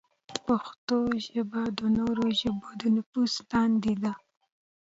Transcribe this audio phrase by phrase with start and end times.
[0.45, 0.97] پښتو
[1.27, 4.13] ژبه د نورو ژبو د نفوذ لاندې ده.